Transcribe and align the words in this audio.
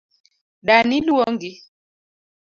Dani 0.67 0.97
luongi 1.07 1.51